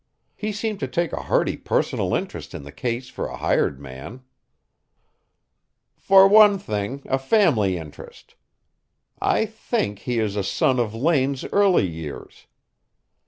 [0.35, 4.23] "He seemed to take a hearty personal interest in the case for a hired man."
[5.95, 8.33] "For one thing, a family interest.
[9.21, 12.47] I think he is a son of Lane's early years.